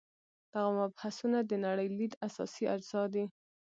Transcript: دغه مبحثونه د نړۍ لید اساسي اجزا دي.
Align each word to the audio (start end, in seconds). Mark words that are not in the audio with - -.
دغه 0.53 0.69
مبحثونه 0.79 1.39
د 1.45 1.51
نړۍ 1.65 1.87
لید 1.97 2.13
اساسي 2.27 2.63
اجزا 2.75 3.03
دي. 3.13 3.25